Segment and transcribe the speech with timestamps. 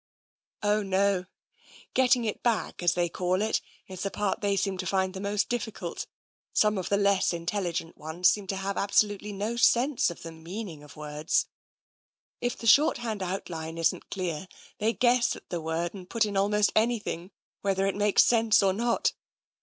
[0.63, 1.25] ""Oh, no;
[1.59, 1.61] *
[1.93, 5.47] getting it back,' as they call it, is the part they seem to find most
[5.47, 6.07] difficult.
[6.53, 10.81] Some of the less intelligent ones seem to have absolutely no sense of the meaning
[10.81, 11.45] of words.
[12.41, 14.47] If the shorthand outline isn't clear,
[14.79, 17.29] they guess at the word and put in almost any thing,
[17.61, 19.13] whether it makes sense or not.